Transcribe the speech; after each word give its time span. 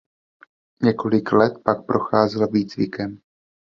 Několik 0.83 1.31
let 1.31 1.53
pak 1.63 1.85
procházeli 1.85 2.47
výcvikem. 2.51 3.17